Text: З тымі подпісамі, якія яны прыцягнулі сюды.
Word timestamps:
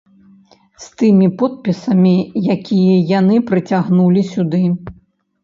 З 0.85 0.95
тымі 1.01 1.27
подпісамі, 1.41 2.13
якія 2.55 2.97
яны 3.19 3.35
прыцягнулі 3.53 4.27
сюды. 4.33 4.65